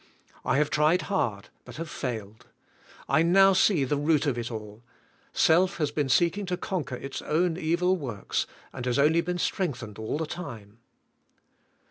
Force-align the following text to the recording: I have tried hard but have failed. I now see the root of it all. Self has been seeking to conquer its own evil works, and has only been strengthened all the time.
I 0.43 0.57
have 0.57 0.71
tried 0.71 1.03
hard 1.13 1.49
but 1.63 1.75
have 1.75 1.87
failed. 1.87 2.47
I 3.07 3.21
now 3.21 3.53
see 3.53 3.83
the 3.83 3.97
root 3.99 4.25
of 4.25 4.35
it 4.35 4.49
all. 4.49 4.81
Self 5.31 5.77
has 5.77 5.91
been 5.91 6.09
seeking 6.09 6.47
to 6.47 6.57
conquer 6.57 6.95
its 6.95 7.21
own 7.21 7.55
evil 7.55 7.95
works, 7.95 8.47
and 8.73 8.87
has 8.87 8.97
only 8.97 9.21
been 9.21 9.37
strengthened 9.37 9.99
all 9.99 10.17
the 10.17 10.25
time. 10.25 10.79